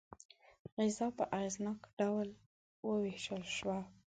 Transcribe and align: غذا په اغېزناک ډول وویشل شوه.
غذا 0.77 1.07
په 1.17 1.23
اغېزناک 1.37 1.81
ډول 1.99 2.29
وویشل 2.87 3.43
شوه. 3.57 3.79